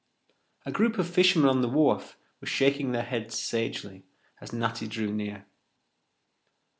A 0.65 0.71
group 0.71 0.97
of 0.97 1.07
fishermen 1.07 1.47
on 1.47 1.61
the 1.61 1.69
wharf 1.69 2.17
were 2.39 2.47
shaking 2.47 2.91
their 2.91 3.03
heads 3.03 3.37
sagely 3.37 4.03
as 4.39 4.51
Natty 4.51 4.87
drew 4.87 5.13
near. 5.13 5.45